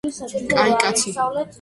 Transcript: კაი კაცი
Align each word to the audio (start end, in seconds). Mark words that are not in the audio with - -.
კაი 0.53 0.73
კაცი 0.85 1.17